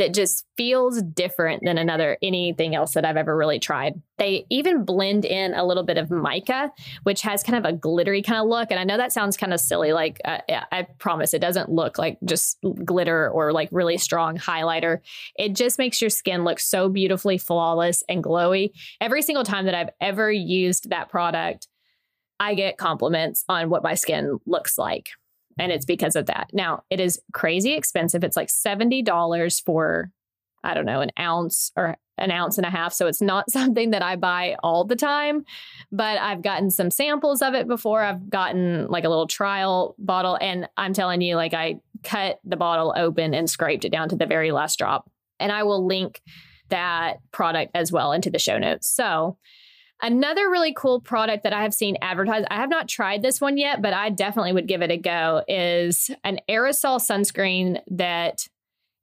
that 0.00 0.14
just 0.14 0.46
feels 0.56 1.02
different 1.02 1.62
than 1.62 1.76
another 1.76 2.16
anything 2.22 2.74
else 2.74 2.94
that 2.94 3.04
I've 3.04 3.18
ever 3.18 3.36
really 3.36 3.58
tried. 3.58 4.00
They 4.16 4.46
even 4.48 4.86
blend 4.86 5.26
in 5.26 5.52
a 5.52 5.62
little 5.62 5.82
bit 5.82 5.98
of 5.98 6.10
mica, 6.10 6.72
which 7.02 7.20
has 7.20 7.42
kind 7.42 7.58
of 7.58 7.70
a 7.70 7.76
glittery 7.76 8.22
kind 8.22 8.40
of 8.40 8.48
look. 8.48 8.70
And 8.70 8.80
I 8.80 8.84
know 8.84 8.96
that 8.96 9.12
sounds 9.12 9.36
kind 9.36 9.52
of 9.52 9.60
silly. 9.60 9.92
Like 9.92 10.18
uh, 10.24 10.38
I 10.48 10.86
promise, 10.98 11.34
it 11.34 11.40
doesn't 11.40 11.68
look 11.68 11.98
like 11.98 12.16
just 12.24 12.56
glitter 12.82 13.28
or 13.28 13.52
like 13.52 13.68
really 13.72 13.98
strong 13.98 14.38
highlighter. 14.38 15.00
It 15.36 15.54
just 15.54 15.78
makes 15.78 16.00
your 16.00 16.08
skin 16.08 16.44
look 16.44 16.60
so 16.60 16.88
beautifully 16.88 17.36
flawless 17.36 18.02
and 18.08 18.24
glowy. 18.24 18.70
Every 19.02 19.20
single 19.20 19.44
time 19.44 19.66
that 19.66 19.74
I've 19.74 19.90
ever 20.00 20.32
used 20.32 20.88
that 20.88 21.10
product, 21.10 21.68
I 22.38 22.54
get 22.54 22.78
compliments 22.78 23.44
on 23.50 23.68
what 23.68 23.82
my 23.82 23.94
skin 23.94 24.38
looks 24.46 24.78
like 24.78 25.10
and 25.60 25.70
it's 25.70 25.84
because 25.84 26.16
of 26.16 26.26
that. 26.26 26.50
Now, 26.52 26.82
it 26.90 26.98
is 26.98 27.20
crazy 27.32 27.74
expensive. 27.74 28.24
It's 28.24 28.36
like 28.36 28.48
$70 28.48 29.62
for 29.64 30.10
I 30.62 30.74
don't 30.74 30.84
know, 30.84 31.00
an 31.00 31.10
ounce 31.18 31.72
or 31.74 31.96
an 32.18 32.30
ounce 32.30 32.58
and 32.58 32.66
a 32.66 32.70
half. 32.70 32.92
So 32.92 33.06
it's 33.06 33.22
not 33.22 33.50
something 33.50 33.90
that 33.90 34.02
I 34.02 34.16
buy 34.16 34.56
all 34.62 34.84
the 34.84 34.96
time, 34.96 35.44
but 35.90 36.18
I've 36.18 36.42
gotten 36.42 36.70
some 36.70 36.90
samples 36.90 37.42
of 37.42 37.54
it 37.54 37.66
before. 37.66 38.02
I've 38.02 38.28
gotten 38.28 38.86
like 38.88 39.04
a 39.04 39.08
little 39.08 39.26
trial 39.26 39.94
bottle, 39.98 40.36
and 40.40 40.68
I'm 40.76 40.92
telling 40.92 41.20
you, 41.20 41.36
like, 41.36 41.54
I 41.54 41.80
cut 42.02 42.40
the 42.44 42.56
bottle 42.56 42.92
open 42.96 43.34
and 43.34 43.48
scraped 43.48 43.84
it 43.84 43.92
down 43.92 44.08
to 44.10 44.16
the 44.16 44.26
very 44.26 44.52
last 44.52 44.78
drop. 44.78 45.10
And 45.38 45.50
I 45.50 45.62
will 45.62 45.86
link 45.86 46.20
that 46.68 47.18
product 47.32 47.72
as 47.74 47.90
well 47.90 48.12
into 48.12 48.30
the 48.30 48.38
show 48.38 48.58
notes. 48.58 48.86
So 48.86 49.38
Another 50.02 50.48
really 50.48 50.72
cool 50.74 51.00
product 51.00 51.44
that 51.44 51.52
I 51.52 51.62
have 51.62 51.74
seen 51.74 51.96
advertised, 52.00 52.46
I 52.50 52.56
have 52.56 52.70
not 52.70 52.88
tried 52.88 53.22
this 53.22 53.40
one 53.40 53.58
yet, 53.58 53.82
but 53.82 53.92
I 53.92 54.10
definitely 54.10 54.52
would 54.52 54.68
give 54.68 54.82
it 54.82 54.90
a 54.90 54.96
go, 54.96 55.42
is 55.46 56.10
an 56.24 56.40
aerosol 56.48 56.98
sunscreen 56.98 57.80
that 57.90 58.48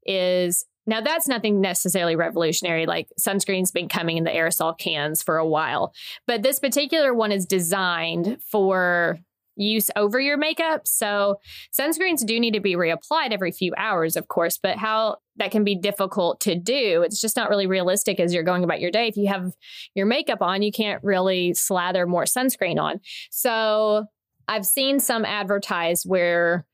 is 0.06 0.66
now 0.88 1.02
that's 1.02 1.28
nothing 1.28 1.60
necessarily 1.60 2.16
revolutionary. 2.16 2.86
Like 2.86 3.10
sunscreen's 3.20 3.72
been 3.72 3.90
coming 3.90 4.18
in 4.18 4.24
the 4.24 4.32
aerosol 4.32 4.78
cans 4.78 5.22
for 5.22 5.38
a 5.38 5.46
while, 5.46 5.94
but 6.26 6.44
this 6.44 6.60
particular 6.60 7.14
one 7.14 7.32
is 7.32 7.46
designed 7.46 8.42
for 8.42 9.20
use 9.58 9.90
over 9.96 10.20
your 10.20 10.38
makeup. 10.38 10.88
So 10.88 11.40
sunscreens 11.78 12.26
do 12.26 12.40
need 12.40 12.54
to 12.54 12.60
be 12.60 12.76
reapplied 12.76 13.32
every 13.32 13.52
few 13.52 13.74
hours, 13.76 14.16
of 14.16 14.28
course, 14.28 14.58
but 14.58 14.78
how 14.78 15.18
that 15.38 15.52
can 15.52 15.64
be 15.64 15.76
difficult 15.76 16.40
to 16.42 16.56
do. 16.56 17.04
It's 17.04 17.22
just 17.22 17.36
not 17.36 17.50
really 17.50 17.68
realistic 17.68 18.20
as 18.20 18.34
you're 18.34 18.44
going 18.44 18.64
about 18.64 18.82
your 18.82 18.92
day. 18.92 19.08
If 19.08 19.18
you 19.18 19.28
have 19.28 19.54
your 19.96 20.06
makeup 20.06 20.42
on, 20.42 20.62
you 20.62 20.72
can't 20.72 21.04
really 21.04 21.54
slather 21.54 22.06
more 22.06 22.26
sunscreen 22.26 22.80
on. 22.80 23.00
So 23.30 24.06
I've 24.48 24.66
seen 24.66 25.00
some 25.00 25.26
advertised 25.26 26.06
where 26.08 26.66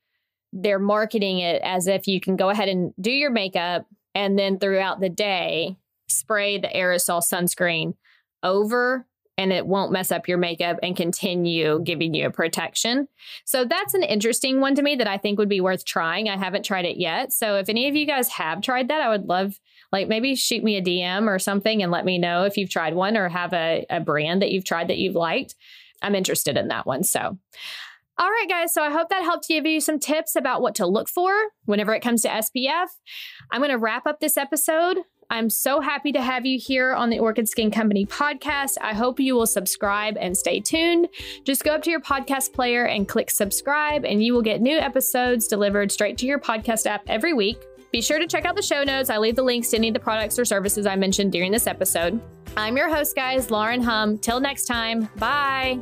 they're 0.52 0.78
marketing 0.78 1.40
it 1.40 1.60
as 1.62 1.86
if 1.86 2.06
you 2.06 2.20
can 2.20 2.36
go 2.36 2.48
ahead 2.48 2.68
and 2.68 2.92
do 3.00 3.10
your 3.10 3.30
makeup 3.30 3.86
and 4.14 4.38
then 4.38 4.58
throughout 4.58 5.00
the 5.00 5.08
day 5.08 5.76
spray 6.08 6.58
the 6.58 6.68
aerosol 6.68 7.22
sunscreen 7.22 7.94
over 8.42 9.06
and 9.36 9.52
it 9.52 9.66
won't 9.66 9.92
mess 9.92 10.12
up 10.12 10.28
your 10.28 10.38
makeup 10.38 10.78
and 10.82 10.96
continue 10.96 11.80
giving 11.82 12.14
you 12.14 12.26
a 12.26 12.30
protection. 12.30 13.08
So 13.44 13.64
that's 13.64 13.94
an 13.94 14.02
interesting 14.02 14.60
one 14.60 14.74
to 14.76 14.82
me 14.82 14.96
that 14.96 15.08
I 15.08 15.18
think 15.18 15.38
would 15.38 15.48
be 15.48 15.60
worth 15.60 15.84
trying. 15.84 16.28
I 16.28 16.36
haven't 16.36 16.64
tried 16.64 16.84
it 16.84 16.98
yet. 16.98 17.32
So 17.32 17.56
if 17.56 17.68
any 17.68 17.88
of 17.88 17.96
you 17.96 18.06
guys 18.06 18.28
have 18.28 18.60
tried 18.60 18.88
that, 18.88 19.00
I 19.00 19.08
would 19.08 19.26
love 19.26 19.58
like 19.92 20.08
maybe 20.08 20.34
shoot 20.34 20.62
me 20.62 20.76
a 20.76 20.82
DM 20.82 21.26
or 21.26 21.38
something 21.38 21.82
and 21.82 21.90
let 21.90 22.04
me 22.04 22.18
know 22.18 22.44
if 22.44 22.56
you've 22.56 22.70
tried 22.70 22.94
one 22.94 23.16
or 23.16 23.28
have 23.28 23.52
a, 23.52 23.86
a 23.90 24.00
brand 24.00 24.42
that 24.42 24.50
you've 24.50 24.64
tried 24.64 24.88
that 24.88 24.98
you've 24.98 25.14
liked. 25.14 25.54
I'm 26.02 26.14
interested 26.14 26.56
in 26.56 26.68
that 26.68 26.86
one. 26.86 27.02
So 27.02 27.38
all 28.16 28.30
right, 28.30 28.48
guys. 28.48 28.72
So 28.72 28.80
I 28.80 28.90
hope 28.90 29.08
that 29.08 29.24
helped 29.24 29.48
give 29.48 29.66
you 29.66 29.80
some 29.80 29.98
tips 29.98 30.36
about 30.36 30.62
what 30.62 30.76
to 30.76 30.86
look 30.86 31.08
for 31.08 31.32
whenever 31.64 31.92
it 31.92 32.00
comes 32.00 32.22
to 32.22 32.28
SPF. 32.28 32.86
I'm 33.50 33.60
going 33.60 33.72
to 33.72 33.78
wrap 33.78 34.06
up 34.06 34.20
this 34.20 34.36
episode. 34.36 34.98
I'm 35.30 35.50
so 35.50 35.80
happy 35.80 36.12
to 36.12 36.22
have 36.22 36.46
you 36.46 36.58
here 36.58 36.92
on 36.94 37.10
the 37.10 37.18
Orchid 37.18 37.48
Skin 37.48 37.70
Company 37.70 38.06
podcast. 38.06 38.76
I 38.80 38.94
hope 38.94 39.18
you 39.20 39.34
will 39.34 39.46
subscribe 39.46 40.16
and 40.18 40.36
stay 40.36 40.60
tuned. 40.60 41.08
Just 41.44 41.64
go 41.64 41.74
up 41.74 41.82
to 41.82 41.90
your 41.90 42.00
podcast 42.00 42.52
player 42.52 42.86
and 42.86 43.08
click 43.08 43.30
subscribe, 43.30 44.04
and 44.04 44.22
you 44.22 44.34
will 44.34 44.42
get 44.42 44.60
new 44.60 44.78
episodes 44.78 45.48
delivered 45.48 45.90
straight 45.90 46.18
to 46.18 46.26
your 46.26 46.38
podcast 46.38 46.86
app 46.86 47.02
every 47.06 47.32
week. 47.32 47.58
Be 47.92 48.02
sure 48.02 48.18
to 48.18 48.26
check 48.26 48.44
out 48.44 48.56
the 48.56 48.62
show 48.62 48.82
notes. 48.82 49.08
I 49.08 49.18
leave 49.18 49.36
the 49.36 49.42
links 49.42 49.70
to 49.70 49.76
any 49.76 49.88
of 49.88 49.94
the 49.94 50.00
products 50.00 50.38
or 50.38 50.44
services 50.44 50.84
I 50.84 50.96
mentioned 50.96 51.30
during 51.30 51.52
this 51.52 51.66
episode. 51.66 52.20
I'm 52.56 52.76
your 52.76 52.88
host, 52.88 53.14
guys, 53.14 53.50
Lauren 53.50 53.82
Hum. 53.82 54.18
Till 54.18 54.40
next 54.40 54.64
time, 54.64 55.08
bye. 55.16 55.80